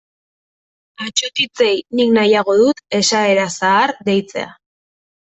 [1.07, 4.49] Atsotitzei nik nahiago dut esaera zahar deitzea.